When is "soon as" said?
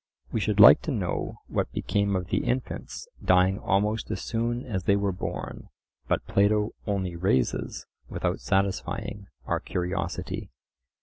4.23-4.85